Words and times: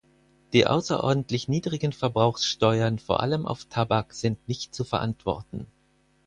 Die 0.53 0.65
außerordentlich 0.65 1.47
niedrigen 1.47 1.91
Verbrauchssteuern 1.93 2.97
vor 2.97 3.19
allem 3.19 3.45
auf 3.45 3.65
Tabak 3.65 4.13
sind 4.15 4.47
nicht 4.47 4.73
zu 4.73 4.83
verantworten. 4.83 5.67